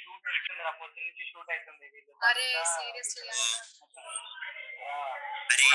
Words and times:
Shoot 0.00 0.26
అవుతుంది 0.30 0.60
రా 0.60 0.72
పొద్దు 0.80 0.98
నుంచి 1.00 1.24
షూట్ 1.30 1.50
అవుతుంది 1.50 1.84
వీళ్ళు. 1.92 2.12
అరే 2.22 2.46
సీరియస్లీ 2.72 3.28
ఆ. 3.28 4.96
అరే 5.52 5.66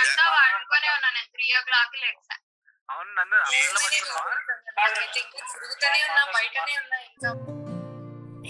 అంతా 0.00 0.24
వాడుకొని 0.34 0.88
ఉన్నా 0.94 1.08
నేను 1.10 1.28
త్రీ 1.34 1.46
ఓ 1.54 1.62
క్లాక్ 1.62 1.96
లెక్సా 2.02 2.36
అవును 2.88 3.10
నన్ను 3.18 3.36
అందులో 3.42 3.78
పట్టుకున్నావా? 3.84 4.32
నాకైతే 4.78 5.20
ఇంకా 5.20 5.40
తిరుగుతూనే 5.52 6.00
ఉన్నా 6.08 6.24
బయటనే 6.34 6.74
ఉన్నా 6.82 6.98
ఇంకా. 7.06 7.30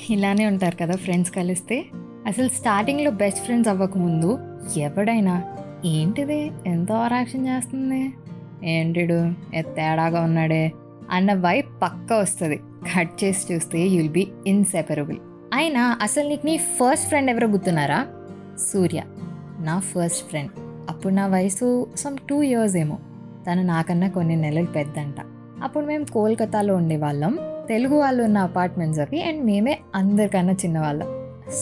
ఇలానే 0.08 0.44
ఉంటారు 0.46 0.76
కదా 0.76 0.96
ఫ్రెండ్స్ 0.96 1.32
కలిస్తే. 1.32 1.76
అసలు 2.26 2.48
స్టార్టింగ్లో 2.50 3.10
బెస్ట్ 3.20 3.44
ఫ్రెండ్స్ 3.44 3.68
అవ్వకముందు 3.68 4.30
ఎవడైనా 4.80 5.34
ఏంటిది 5.90 6.38
ఎంత 6.66 6.90
ఓవరాక్షన్ 6.94 7.46
చేస్తుంది? 7.46 8.02
ఏంటిడు 8.66 9.18
ఏ 9.54 9.62
తేడాగా 9.76 10.20
ఉన్నాడే? 10.20 10.62
అన్న 11.14 11.34
వైప్ 11.34 11.68
పక్క 11.82 12.12
వస్తుంది. 12.12 12.60
కట్ 12.96 13.24
చేసి 13.24 13.54
చూస్తే 13.54 13.80
యుల్ 13.86 14.08
బి 14.08 14.28
ఇన్సెపరబుల్ 14.46 15.16
అయినా 15.54 15.98
అసలు 16.02 16.28
నీకు 16.28 16.46
నీ 16.46 16.56
ఫస్ట్ 16.56 17.08
ఫ్రెండ్ 17.08 17.30
ఎవరో 17.30 17.48
గుర్తున్నారా? 17.48 18.06
సూర్య. 18.72 19.02
నా 19.60 19.78
ఫస్ట్ 19.78 20.28
ఫ్రెండ్ 20.28 20.50
అప్పుడు 20.90 21.14
నా 21.14 21.26
వయసు 21.26 21.86
సమ్ 21.96 22.16
టూ 22.28 22.42
ఇయర్స్ 22.42 22.76
ఏమో. 22.76 22.98
తను 23.48 23.62
నాకన్నా 23.62 24.08
కొన్ని 24.08 24.36
నెలలు 24.36 24.66
పెద్దంట. 24.66 25.14
అప్పుడు 25.62 25.86
మేము 25.86 26.04
కోల్కతాలో 26.04 26.76
ఉండేవాళ్ళం. 26.76 27.38
తెలుగు 27.68 27.94
వాళ్ళు 27.94 28.22
ఉన్న 28.22 28.38
అపార్ట్మెంట్స్ 28.38 29.00
అవి 29.00 29.22
అండ్ 29.22 29.46
మేమే 29.46 29.78
అందరికన్నా 29.94 30.52
చిన్నవాళ్ళం. 30.52 31.06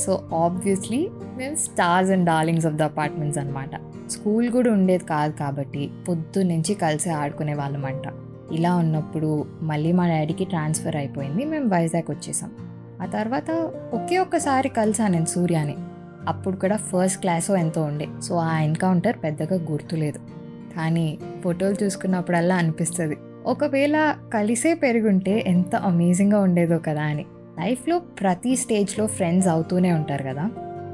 సో 0.04 0.28
ఆబ్వియస్లీ 0.34 1.10
మేము 1.36 1.54
stars 1.54 2.10
and 2.10 2.26
darlings 2.26 2.66
of 2.66 2.74
the 2.74 2.82
apartments 2.82 3.38
అనమాట 3.38 3.70
స్కూల్ 4.10 4.50
కూడా 4.50 4.72
ఉండేది 4.72 5.04
కాదు 5.04 5.32
కాబట్టి 5.32 5.90
పొద్దు 6.08 6.40
నుంచి 6.42 6.74
కలిసి 6.74 7.10
ఆడుకునే 7.10 7.54
వాళ్ళం 7.54 7.84
అంట 7.84 8.08
ఇలా 8.52 8.76
ఉన్నప్పుడు 8.76 9.46
మళ్ళీ 9.62 9.92
మా 9.92 10.08
డాడీకి 10.08 10.44
ట్రాన్స్ఫర్ 10.44 10.96
అయిపోయింది. 10.96 11.44
మేము 11.44 11.68
వైజాగ్ 11.68 12.10
వచ్చేసాం. 12.10 12.50
ఆ 13.02 13.06
తర్వాత 13.06 13.50
ఒకే 13.92 14.18
ఒక్కసారి 14.18 14.68
కలిసాను 14.68 15.12
నేను 15.12 15.24
సూర్యాని. 15.24 15.74
అప్పుడు 16.28 16.56
కూడా 16.56 16.76
ఫస్ట్ 16.76 17.20
క్లాసో 17.20 17.56
ఎంతో 17.56 17.82
ఉండే. 17.82 18.08
సో 18.22 18.36
ఆ 18.36 18.60
ఎన్కౌంటర్ 18.60 19.16
పెద్దగా 19.24 19.66
గుర్తులేదు. 19.70 20.18
కానీ 20.76 21.18
ఫోటోలు 21.44 21.84
చూసుకున్నప్పుడల్లా 21.84 22.56
అనిపిస్తుంది. 22.56 23.16
ఒకవేళ 23.46 24.16
కలిసే 24.34 24.74
పెరుగుంటే 24.74 25.44
ఎంత 25.46 25.76
అమేజింగ్గా 25.76 26.40
ఉండేదో 26.40 26.78
కదా 26.78 27.02
అని. 27.02 27.26
లైఫ్లో 27.60 27.98
ప్రతి 27.98 28.56
స్టేజ్లో 28.56 29.06
ఫ్రెండ్స్ 29.06 29.48
అవుతూనే 29.48 29.92
ఉంటారు 29.92 30.22
కదా. 30.22 30.50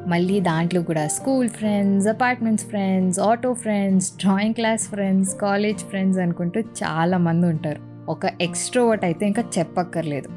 మళ్ళీ 0.06 0.40
దాంట్లో 0.40 0.82
కూడా 0.82 1.08
school 1.08 1.48
friends 1.48 2.08
apartments 2.08 2.66
friends 2.66 3.20
auto 3.20 3.52
friends 3.52 4.12
drawing 4.20 4.54
class 4.54 4.88
friends 4.88 5.34
college 5.34 5.78
friends 5.78 6.18
అనుకుంటూ 6.20 6.60
చాలా 6.60 7.18
మంది 7.18 7.46
ఉంటారు. 7.46 8.10
ఒక 8.10 8.20
ఎక్స్ట్రోవర్ట్ 8.40 9.04
అయితే 9.04 9.26
ఇంకా 9.26 9.44
చెప్పక్కర్లేదు. 9.58 10.28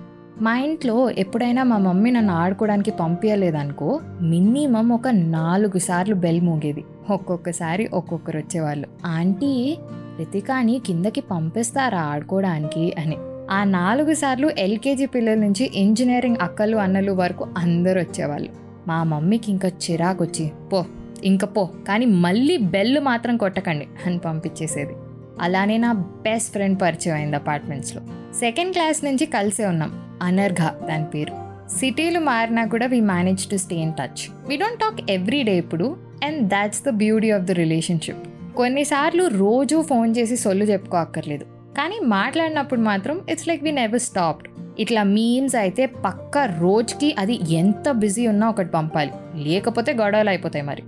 మా 0.44 0.58
ఇంట్లో 0.58 1.10
ఎప్పుడైనా 1.10 1.64
మా 1.64 1.78
మమ్మీ 1.78 2.12
నన్ను 2.12 2.34
ఆడుకోవడానికి 2.34 2.92
పంపించలేదనుకో 2.92 4.00
మినిమం 4.22 4.90
ఒక 4.90 5.08
నాలుగు 5.08 5.80
సార్లు 5.80 6.16
బెల్ 6.16 6.42
మోగేది. 6.42 6.84
ఒక్కొక్కసారి 7.10 7.90
ఒక్కొక్కరు 7.94 8.38
వచ్చేవాళ్ళు. 8.38 8.88
ఆంటీ 9.06 9.78
రితికాని 10.20 10.82
కిందకి 10.86 11.22
పంపిస్తారా 11.22 12.02
ఆడుకోవడానికి? 12.02 12.94
అని. 13.00 13.18
ఆ 13.52 13.64
నాలుగు 13.64 14.14
సార్లు 14.14 14.52
ఎల్కేజీ 14.58 15.06
పిల్లల 15.06 15.38
నుంచి 15.38 15.72
ఇంజనీరింగ్ 15.76 16.36
అక్కలు 16.42 16.78
అన్నలు 16.78 17.12
వరకు 17.12 17.48
అందరు 17.58 18.00
వచ్చేవాళ్ళు. 18.00 18.71
మా 18.88 19.04
మమ్మీకి 19.04 19.52
ఇంకా 19.52 19.68
చిరాకొచ్చి 19.68 20.52
పో 20.74 20.86
ఇంక 21.24 21.46
పో 21.46 21.70
కానీ 21.88 22.06
మళ్ళీ 22.06 22.58
బెల్ 22.58 23.00
మాత్రం 23.00 23.38
కొట్టకండి 23.38 23.88
అని 24.06 24.18
పంపించేసేది. 24.18 24.94
అలానే 25.42 25.78
నా 25.78 25.94
బెస్ట్ 25.94 26.52
ఫ్రెండ్ 26.52 26.82
పరిచయం 26.82 27.16
అయింది 27.16 27.36
అపార్ట్మెంట్స్లో. 27.36 28.02
సెకండ్ 28.40 28.74
క్లాస్ 28.74 29.06
నుంచి 29.06 29.26
కలిసే 29.26 29.66
ఉన్నాం 29.66 30.20
అనర్ఘ 30.22 30.88
దాని 30.88 31.06
పేరు. 31.06 31.42
సిటీలు 31.80 32.20
మారినా 32.20 32.66
కూడా 32.66 32.88
we 32.88 33.00
manage 33.00 33.48
to 33.48 33.58
stay 33.58 33.76
in 33.76 33.94
touch 33.94 34.48
we 34.48 34.58
don't 34.58 34.80
talk 34.80 35.12
every 35.12 35.44
day 35.44 35.58
ఇప్పుడు 35.58 35.98
and 36.24 36.48
that's 36.48 36.84
the 36.84 36.90
beauty 36.90 37.32
of 37.32 37.44
the 37.44 37.52
relationship 37.52 38.54
కొన్నిసార్లు 38.58 39.28
రోజు 39.28 39.82
ఫోన్ 39.82 40.16
చేసి 40.18 40.38
సొల్లు 40.38 40.64
చెప్పుకోక్కర్లేదు 40.64 41.44
కానీ 41.78 42.00
మాట్లాడినప్పుడు 42.04 42.80
మాత్రం 42.80 43.22
it's 43.30 43.48
like 43.48 43.64
we 43.64 43.72
never 43.72 44.00
stopped 44.00 44.48
ఇట్లా 44.80 45.04
మీమ్స్ 45.04 45.56
అయితే 45.56 45.86
పక్క 45.86 46.38
రోజుకి 46.38 47.16
అది 47.20 47.40
ఎంత 47.50 47.92
బిజీ 47.92 48.28
ఉన్నా 48.28 48.50
ఒకటి 48.50 48.70
పంపాలి. 48.70 49.12
లేకపోతే 49.36 49.94
గొడవలు 49.94 50.30
అయిపోతాయి 50.30 50.66
మరి. 50.66 50.84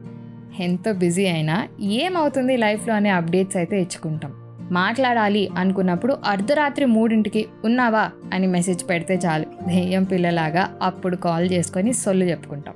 ఎంత 0.59 0.91
బిజీ 0.91 1.25
అయినా 1.25 1.67
ఏమవుతుంది 1.81 2.57
లైఫ్లో 2.57 2.93
అనే 2.93 3.09
అప్డేట్స్ 3.09 3.57
అయితే 3.57 3.81
ఇచ్చుకుంటాం. 3.81 4.33
మాట్లాడాలి 4.71 5.49
అనుకున్నప్పుడు 5.57 6.17
అర్ధరాత్రి 6.25 6.85
మూడింటికి 6.85 7.45
ఉన్నావా? 7.65 8.11
అని 8.33 8.47
మెసేజ్ 8.47 8.89
పెడితే 8.89 9.19
చాలు. 9.25 9.43
దెయ్యం 9.43 10.03
పిల్లలాగా 10.03 10.77
అప్పుడు 10.81 11.15
కాల్ 11.15 11.49
చేసుకొని 11.51 11.93
సొల్లు 11.93 12.23
చెప్పుకుంటాం. 12.23 12.73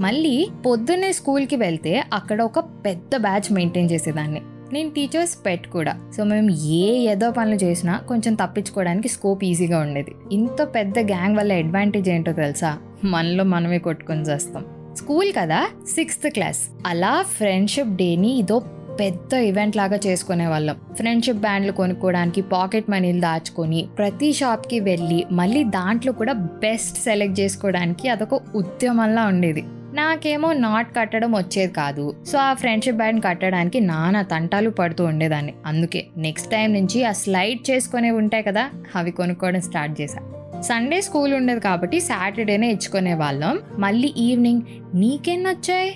మళ్ళీ 0.00 0.48
పొద్దున్నే 0.66 1.12
స్కూల్కి 1.12 1.56
వెళ్తే 1.56 2.04
అక్కడ 2.12 2.42
ఒక 2.42 2.58
పెద్ద 2.58 3.16
బ్యాచ్ 3.16 3.52
మెయింటైన్ 3.52 3.90
చేసేదాన్ని. 3.90 4.42
నేను 4.72 4.90
టీచర్స్ 4.90 5.46
పెట్ 5.46 5.66
కూడా. 5.66 5.98
సో 6.16 6.24
మేము 6.24 6.50
ఏ 6.50 6.98
ఏదో 6.98 7.30
పనులు 7.30 7.54
చేసినా 7.54 7.96
కొంచెం 7.96 8.34
తప్పించుకోవడానికి 8.34 9.08
స్కోప్ 9.08 9.44
ఈజీగా 9.44 9.78
ఉండేది. 9.78 10.12
ఇంత 10.32 10.62
పెద్ద 10.62 10.98
గ్యాంగ్ 10.98 11.36
వల్ల 11.36 11.52
అడ్వాంటేజ్ 11.52 12.08
ఏంటో 12.08 12.32
తెలుసా? 12.32 12.78
మనలో 13.04 13.44
మనమే 13.44 13.78
కొట్టుకొని 13.78 14.22
చేస్తాం. 14.22 14.64
స్కూల్ 14.96 15.32
కదా? 15.38 15.66
సిక్స్త్ 15.94 16.30
క్లాస్ 16.30 16.68
అలా 16.86 17.22
ఫ్రెండ్షిప్ 17.22 17.96
డేని 17.96 18.38
ఇదో 18.38 18.62
పెద్ద 19.00 19.34
ఈవెంట్ 19.34 19.76
లాగా 19.76 20.00
చేసుకునే 20.06 20.46
వాళ్ళం 20.46 20.76
ఫ్రెండ్షిప్ 20.94 21.38
బ్యాండ్లు 21.38 21.72
కొనుక్కోవడానికి 21.72 22.40
పాకెట్ 22.40 22.90
మనీలు 22.90 23.20
దాచుకొని 23.20 23.88
ప్రతి 23.98 24.32
షాప్కి 24.32 24.80
వెళ్ళి 24.80 25.26
మళ్ళీ 25.32 25.64
దాంట్లో 25.64 26.12
కూడా 26.12 26.32
బెస్ట్ 26.32 26.98
సెలెక్ట్ 26.98 27.40
చేసుకోవడానికి 27.40 28.08
అదొక 28.08 28.40
ఉద్యమంలా 28.54 29.26
ఉండేది. 29.26 29.64
నాకేమో 29.94 30.52
నాట్ 30.52 30.96
కట్టడం 30.96 31.36
వచ్చేది 31.36 31.72
కాదు. 31.72 32.16
సో 32.26 32.38
ఆ 32.38 32.54
ఫ్రెండ్షిప్ 32.54 32.96
బ్యాండ్ 32.96 33.24
కట్టడానికి 33.24 33.80
నానా 33.80 34.22
తంటాలు 34.22 34.70
పడుతూ 34.70 35.04
ఉండేదాన్ని. 35.04 35.54
అందుకే 35.66 36.06
నెక్స్ట్ 36.16 36.50
టైం 36.50 36.72
నుంచి 36.72 37.04
ఆ 37.04 37.12
స్లైడ్ 37.12 37.70
చేసుకునే 37.70 38.10
ఉంటాయి 38.10 38.42
కదా 38.42 38.70
అవి 38.96 39.10
కొనుక్కోవడం 39.10 39.60
స్టార్ట్ 39.60 40.00
చేశా. 40.00 40.20
సండే 40.60 41.00
స్కూల్ 41.00 41.34
ఉండేది 41.34 41.60
కాబట్టి 41.60 42.00
సాటర్డేనే 42.00 42.70
ఇచ్చుకునే 42.70 43.14
వాళ్ళం. 43.14 43.58
మళ్ళీ 43.78 44.14
ఈవినింగ్ 44.16 44.62
నీకెన్ని 44.94 45.50
వచ్చాయి 45.50 45.90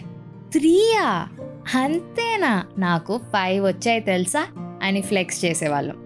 త్రీయా? 0.52 1.28
అంతేనా? 1.74 2.64
నాకు 2.78 3.18
ఫైవ్ 3.18 3.66
వచ్చాయి 3.66 4.00
తెలుసా? 4.00 4.46
అని 4.82 5.00
ఫ్లెక్స్ 5.00 5.44
చేసేవాళ్ళం. 5.44 5.96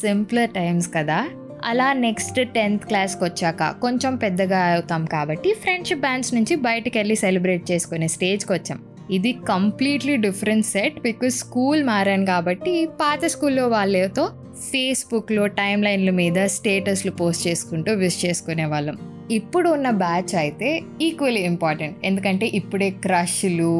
సింప్లర్ 0.00 0.50
టైమ్స్ 0.50 0.90
కదా. 0.94 1.28
అలా 1.68 1.86
నెక్స్ట్ 2.06 2.38
టెన్త్ 2.56 2.82
క్లాస్కి 2.88 3.22
వచ్చాక 3.24 3.68
కొంచెం 3.84 4.12
పెద్దగా 4.16 4.58
అవుతాం 4.72 5.02
కాబట్టి 5.14 5.50
ఫ్రెండ్షిప్ 5.62 6.00
బ్యాండ్స్ 6.00 6.32
నుంచి 6.34 6.54
బయటకు 6.66 6.96
వెళ్ళి 6.98 7.16
సెలబ్రేట్ 7.16 7.64
చేసుకునే 7.70 8.08
స్టేజ్కి 8.08 8.52
వచ్చాం. 8.52 8.78
ఇది 9.10 9.32
completely 9.32 10.16
different 10.16 10.66
set 10.66 10.98
because 11.00 11.34
school 11.38 11.82
మారాను 11.84 12.26
కాబట్టి 12.26 12.74
పాత 13.00 13.24
స్కూల్లో 13.26 13.64
వాళ్ళతో 13.68 14.24
ఫేస్బుక్లో 14.68 15.46
టైం 15.60 15.78
లైన్ల 15.82 16.10
మీద 16.20 16.38
స్టేటస్లు 16.56 17.14
పోస్ట్ 17.22 17.46
చేసుకుంటూ 17.48 17.92
విష్ 18.02 18.20
చేసుకునే 18.26 18.66
వాళ్ళం. 18.74 18.98
ఇప్పుడు 19.30 19.68
ఉన్న 19.68 19.90
బ్యాచ్ 20.04 20.34
అయితే 20.44 20.70
ఈక్వల్లీ 21.00 21.44
ఇంపార్టెంట్ 21.52 21.98
ఎందుకంటే 22.04 22.46
ఇప్పుడే 22.60 22.90
క్రష్లు 23.06 23.74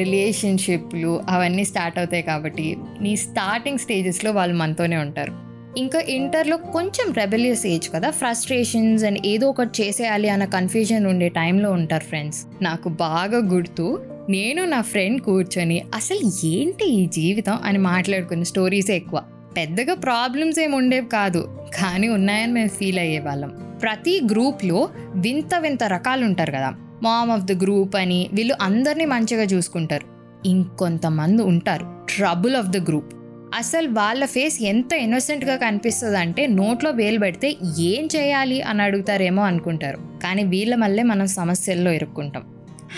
రిలేషన్షిప్లు 0.00 1.12
అవన్నీ 1.28 1.64
స్టార్ట్ 1.64 1.98
అవుతాయి 1.98 2.22
కాబట్టి 2.22 2.66
నీ 3.00 3.16
స్టార్టింగ్ 3.16 3.78
స్టేజెస్లో 3.78 4.32
వాళ్ళు 4.32 4.56
మనతోనే 4.56 4.96
ఉంటారు. 4.96 5.32
ఇంకా 5.76 6.00
ఇంటర్లో 6.00 6.56
కొంచెం 6.56 7.12
రెబెలియస్ 7.12 7.66
ఏజ్ 7.66 7.88
కదా 7.94 8.10
ఫ్రస్ట్రేషన్స్ 8.10 9.04
అండ్ 9.04 9.26
ఏదో 9.26 9.48
ఒకటి 9.48 9.82
చేసేయాలి 9.82 10.28
అన్న 10.28 10.44
కన్ఫ్యూజన్ 10.44 11.06
ఉండే 11.06 11.28
టైంలో 11.28 11.72
ఉంటారు 11.72 12.04
ఫ్రెండ్స్ 12.04 12.46
నాకు 12.62 12.88
బాగా 12.88 13.38
గుర్తు 13.38 14.02
నేను 14.30 14.64
నా 14.64 14.80
ఫ్రెండ్ 14.80 15.20
కూర్చొని 15.20 15.82
అసలు 15.94 16.46
ఏంటి 16.46 16.84
ఈ 16.84 17.06
జీవితం 17.06 17.58
అని 17.64 17.78
మాట్లాడుకున్న 17.78 18.42
స్టోరీసే 18.42 18.96
ఎక్కువ. 18.96 19.22
పెద్దగా 19.56 19.94
ప్రాబ్లమ్స్ 19.94 20.60
ఏమి 20.60 20.76
ఉండేవి 20.76 21.06
కాదు 21.06 21.48
కానీ 21.74 22.08
ఉన్నాయని 22.08 22.52
మేము 22.52 22.68
ఫీల్ 22.68 22.98
అయ్యేవాళ్ళం 22.98 23.78
ప్రతి 23.82 24.20
గ్రూప్లో 24.30 24.88
వింత 25.14 25.54
వింత 25.58 25.84
రకాలు 25.84 26.24
ఉంటారు 26.24 26.50
కదా 26.50 26.74
మామ్ 27.02 27.30
ఆఫ్ 27.30 27.44
ద 27.44 27.62
గ్రూప్ 27.62 27.96
అని 27.96 28.30
వీళ్ళు 28.32 28.54
అందరినీ 28.60 29.04
మంచిగా 29.04 29.42
చూసుకుంటారు. 29.42 30.06
ఇంకొంతమంది 30.48 31.42
ఉంటారు 31.42 31.86
ట్రబుల్ 32.16 32.56
ఆఫ్ 32.56 32.68
ద 32.68 32.76
గ్రూప్ 32.76 33.14
అసలు 33.54 33.88
వాళ్ళ 33.88 34.24
ఫేస్ 34.24 34.62
ఎంత 34.62 34.92
ఇన్నోసెంట్గా 34.92 35.56
కనిపిస్తుంది 35.56 36.18
అంటే 36.18 36.46
నోట్లో 36.46 36.90
వేలు 36.90 37.18
పెడితే 37.18 37.56
ఏం 37.78 38.08
చేయాలి 38.16 38.62
అని 38.62 38.82
అడుగుతారేమో 38.82 39.42
అనుకుంటారు. 39.42 39.98
కానీ 40.22 40.44
వీళ్ళ 40.44 40.74
మళ్ళీ 40.74 41.02
మనం 41.02 41.26
సమస్యల్లో 41.26 41.90
ఇరుక్కుంటాం. 41.90 42.44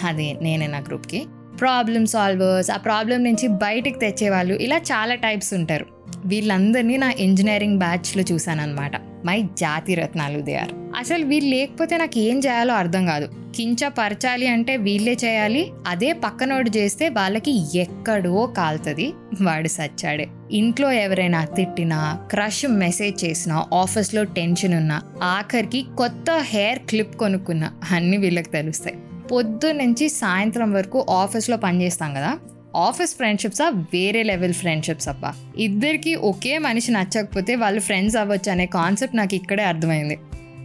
అదే 0.05 0.37
నేనే 0.43 0.67
నా 0.67 0.79
గ్రూప్కి. 0.79 1.27
ప్రాబ్లమ్ 1.61 2.07
సాల్వర్స్ 2.07 2.71
ఆ 2.71 2.77
ప్రాబ్లం 2.77 3.25
నుంచి 3.25 3.49
బయటికి 3.49 3.99
తెచ్చేవాళ్ళు 3.99 4.55
ఇలా 4.55 4.77
చాలా 4.77 5.15
టైప్స్ 5.15 5.55
ఉంటారు. 5.55 5.87
వీళ్ళందరినీ 6.27 6.97
నా 6.97 7.11
ఇంజనీరింగ్ 7.19 7.79
బ్యాచ్లో 7.79 8.25
చూశానన్నమాట. 8.33 8.97
మై 8.97 9.43
జాతి 9.59 9.95
రత్నాలు 9.95 10.41
దే 10.41 10.55
ఆర్ 10.55 10.69
అసలు 10.99 11.25
వీళ్ళు 11.25 11.51
లేకపోతే 11.51 11.97
నాకు 11.97 12.19
ఏం 12.19 12.39
చేయాలో 12.39 12.75
అర్థం 12.75 13.07
కాదు. 13.07 13.29
కించపరచాలి 13.55 14.47
అంటే 14.47 14.77
వీళ్ళే 14.77 15.17
చేయాలి 15.25 15.71
అదే 15.87 16.13
పక్కనోడు 16.13 16.71
చేస్తే 16.77 17.09
వాళ్ళకి 17.09 17.79
ఎక్కడో 17.79 18.47
కాలుతుంది. 18.47 19.13
వాడు 19.43 19.69
సచ్చాడే. 19.69 20.29
ఇంట్లో 20.53 20.93
ఎవరైనా 20.93 21.45
తిట్టినా 21.45 22.19
క్రష్ 22.31 22.67
మెసేజ్ 22.71 23.25
చేసినా 23.25 23.67
ఆఫీస్లో 23.75 24.25
టెన్షన్ 24.25 24.75
ఉన్నా 24.75 25.03
ఆఖరికి 25.23 25.87
కొత్త 25.99 26.31
హెయిర్ 26.39 26.79
క్లిప్ 26.79 27.17
కొనుక్కున్నా 27.17 27.71
అన్నీ 27.91 28.17
వీళ్ళకి 28.17 28.51
తెలుస్తాయి. 28.51 28.97
పొద్దు 29.33 29.73
నుంచి 29.73 30.09
సాయంత్రం 30.09 30.73
వరకు 30.73 31.07
ఆఫీస్లో 31.11 31.57
పనిచేస్తాం 31.57 32.15
కదా? 32.15 32.39
ఆఫీస్ 32.77 33.17
ఫ్రెండ్షిప్స్ 33.17 33.63
ఆ 33.63 33.69
వేరే 33.69 34.23
లెవెల్ 34.23 34.55
ఫ్రెండ్షిప్స్ 34.55 35.09
అప్ప 35.09 35.35
ఇద్దరికి 35.59 36.15
ఒకే 36.15 36.59
మనిషి 36.59 36.93
నచ్చకపోతే 36.93 37.55
వాళ్ళు 37.55 37.81
ఫ్రెండ్స్ 37.81 38.17
అవ్వచ్చు 38.17 38.51
అనే 38.51 38.67
కాన్సెప్ట్ 38.67 39.17
నాకు 39.17 39.35
ఇక్కడే 39.35 39.63
అర్థమైంది. 39.63 40.19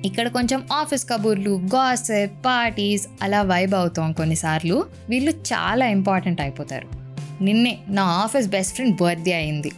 ఇక్కడ 0.06 0.28
కొంచెం 0.28 0.68
ఆఫీస్ 0.74 1.10
కబుర్లు 1.10 1.50
గాసెప్ 1.50 2.46
పార్టీస్ 2.46 3.08
అలా 3.22 3.42
వైబ్ 3.42 3.74
అవుతాం 3.74 4.12
కొన్నిసార్లు. 4.12 4.86
వీళ్ళు 5.10 5.32
చాలా 5.32 5.88
ఇంపార్టెంట్ 5.88 6.42
అయిపోతారు. 6.42 6.88
నిన్నే 7.44 7.78
నా 7.90 8.04
ఆఫీస్ 8.04 8.48
బెస్ట్ 8.48 8.76
ఫ్రెండ్ 8.76 8.98
బర్త్డే 9.02 9.34
అయింది. 9.34 9.72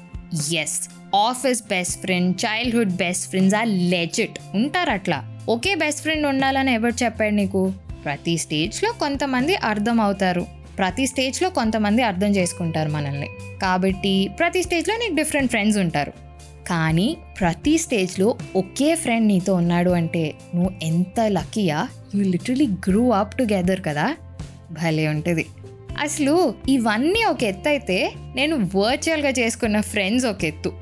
Yes 0.56 0.90
office 1.16 1.64
best 1.64 2.02
friend 2.02 2.38
childhood 2.46 2.90
best 2.90 3.30
friends 3.30 3.56
are 3.56 3.70
legit. 3.70 4.40
ఉంటారు 4.56 4.90
అట్లా. 4.90 5.40
ఒకే 5.50 5.76
బెస్ట్ 5.76 6.02
ఫ్రెండ్ 6.02 6.28
ఉండాలని 6.28 6.74
ఎవరు 6.74 7.04
చెప్పాడు 7.04 7.34
నీకు? 7.34 7.74
ప్రతి 8.04 8.38
స్టేజ్లో 8.38 8.92
కొంతమంది 8.92 9.56
అర్థం 9.56 10.02
అవుతారు. 10.02 10.61
ప్రతి 10.82 11.08
స్టేజ్లో 11.08 11.50
కొంతమంది 11.50 12.02
అర్థం 12.02 12.28
చేసుకుంటారు 12.28 12.90
మనల్ని. 12.90 13.28
కాబట్టి 13.62 14.30
ప్రతి 14.40 14.64
స్టేజ్లో 14.64 14.96
నీకు 14.96 15.16
డిఫరెంట్ 15.16 15.50
ఫ్రెండ్స్ 15.50 15.78
ఉంటారు. 15.78 16.14
కానీ 16.68 17.18
ప్రతి 17.40 17.78
స్టేజ్లో 17.78 18.38
ఒకే 18.56 18.96
ఫ్రెండ్ 18.96 19.28
నీతో 19.28 19.54
ఉన్నాడు 19.54 19.90
అంటే 19.90 20.34
నువ్వు 20.56 20.72
ఎంత 20.84 21.22
లక్కీయా? 21.28 21.88
You 22.16 22.24
literally 22.24 22.68
grew 22.68 23.10
up 23.10 23.38
together 23.38 23.82
కదా? 23.86 24.16
భలే 24.72 25.08
ఉంటుంది. 25.08 25.46
అసలు 26.00 26.54
ఇవన్నీ 26.70 27.24
ఒక 27.24 27.44
ఎత్తు 27.44 27.70
అయితే 27.70 28.12
నేను 28.36 28.56
వర్చువల్గా 28.56 29.30
చేసుకున్న 29.30 29.82
ఫ్రెండ్స్ 29.82 30.26
ఒక 30.26 30.46
ఎత్తు. 30.46 30.74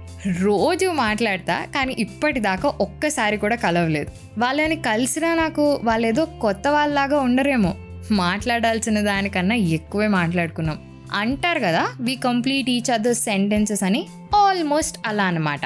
రోజు 0.42 0.86
మాట్లాడతా 0.86 1.66
కానీ 1.66 1.96
ఇప్పటిదాకా 2.00 2.74
ఒక్కసారి 2.82 3.38
కూడా 3.38 3.56
కలవలేదు. 3.56 4.40
వాళ్ళని 4.40 4.76
కలిసినా 4.76 5.36
నాకు 5.36 5.80
వాళ్ళేదో 5.84 6.26
కొత్త 6.26 6.68
వాళ్ళలాగా 6.68 7.20
ఉండరేమో. 7.20 7.74
మాట్లాడాల్సిన 8.12 9.02
దానికన్నా 9.02 9.56
ఎక్కువే 9.56 10.08
మాట్లాడుకున్నాం. 10.08 10.80
అంటారు 11.14 11.60
కదా 11.60 11.88
we 12.02 12.16
complete 12.16 12.70
each 12.70 12.92
other 12.92 13.16
sentences 13.16 13.84
అని 13.84 14.08
ఆల్మోస్ట్ 14.36 14.98
అలా 15.06 15.24
అనమాట 15.24 15.60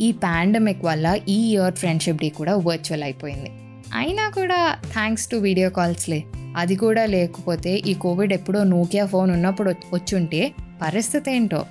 ఈ 0.00 0.12
పాండమిక్ 0.12 0.84
వల్ల 0.84 1.18
ఈ 1.28 1.52
ఇయర్ 1.52 1.74
ఫ్రెండ్షిప్ 1.74 2.20
డే 2.20 2.28
కూడా 2.28 2.56
వర్చువల్ 2.56 3.02
అయిపోయింది. 3.02 3.50
అయినా 3.94 4.28
కూడా 4.28 4.78
థ్యాంక్స్ 4.92 5.28
టు 5.28 5.36
వీడియో 5.36 5.70
కాల్స్లే 5.70 6.24
అది 6.56 6.76
కూడా 6.76 7.06
లేకపోతే 7.06 7.74
ఈ 7.76 7.94
కోవిడ్ 7.94 8.32
ఎప్పుడో 8.32 8.64
నోకియా 8.64 9.06
ఫోన్ 9.06 9.30
ఉన్నప్పుడు 9.30 9.70
వచ్చుంటే 9.70 10.52
పరిస్థితి 10.82 11.32
ఏంటో? 11.32 11.66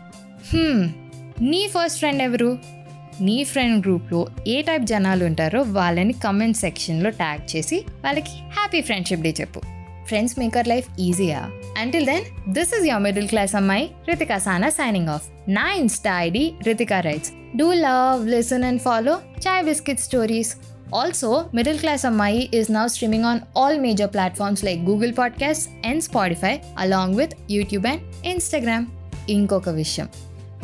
Hmm, 0.53 0.88
నీ 1.41 1.67
ఫస్ట్ 1.67 2.00
ఫ్రెండ్ 2.00 2.23
ఎవరు? 2.23 2.59
నీ 3.21 3.44
ఫ్రెండ్ 3.44 3.85
గ్రూప్లో 3.85 4.27
ఏ 4.47 4.62
టైప్ 4.62 4.83
జనాలు 4.83 5.25
ఉంటారో 5.25 5.62
వాళ్ళని 5.62 6.13
కమెంట్ 6.13 6.57
సెక్షన్లో 6.57 7.09
ట్యాగ్ 7.09 7.56
చేసి 7.56 7.85
వాళ్ళకి 8.03 8.29
హ్యాపీ 8.29 8.81
ఫ్రెండ్షిప్ 8.81 9.21
డే 9.21 9.33
చెప్పు. 9.41 9.62
Friends 10.06 10.34
maker 10.38 10.69
life 10.69 10.87
ఈజీయా 11.00 11.40
until 11.78 12.06
then 12.06 12.25
this 12.52 12.72
is 12.78 12.87
your 12.87 13.02
middle 13.02 13.28
class 13.28 13.54
అమ్మాయి 13.54 13.84
రితికా 14.08 14.38
సానా 14.38 14.70
సైనింగ్ 14.78 15.08
ఆఫ్ 15.08 15.26
నా 15.48 15.66
Insta 15.82 16.14
ID 16.26 16.44
Ritika 16.69 17.00
writes 17.00 17.32
do 17.56 17.69
love 17.84 18.26
listen 18.34 18.64
and 18.64 18.82
follow 18.82 19.14
chai 19.46 19.64
biscuit 19.64 20.00
stories 20.00 20.52
also 20.94 21.28
middle 21.54 21.78
class 21.78 22.04
అమ్మాయి 22.06 22.40
is 22.52 22.69
now 22.69 22.87
streaming 22.87 23.25
on 23.25 23.38
all 23.54 23.75
major 23.78 24.08
platforms 24.08 24.60
like 24.62 24.81
Google 24.84 25.12
Podcasts 25.12 25.66
and 25.84 25.98
Spotify 26.08 26.54
along 26.76 27.10
with 27.14 27.32
YouTube 27.50 27.87
and 27.92 28.00
Instagram. 28.34 28.82
ఇంకొక 29.28 29.69
విషయం 29.75 30.08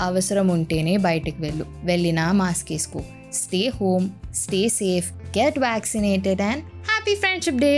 అవసరం 0.01 0.47
ఉంటేనే 0.49 0.97
బయటికి 0.99 1.39
వెళ్ళు 1.43 1.65
వెళ్ళినా 1.85 2.25
mask 2.33 2.73
వేసుకో 2.73 3.01
stay 3.33 3.61
home 3.79 4.07
stay 4.35 4.69
safe 4.79 5.09
get 5.39 5.59
vaccinated 5.59 6.43
and 6.43 6.65
happy 6.89 7.15
friendship 7.15 7.61
day 7.61 7.73